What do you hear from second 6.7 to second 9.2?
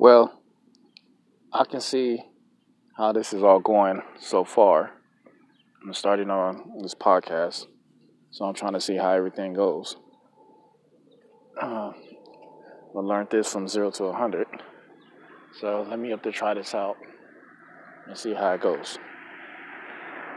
this podcast, so I'm trying to see how